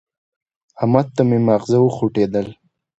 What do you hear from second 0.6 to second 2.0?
احمد ته مې ماغزه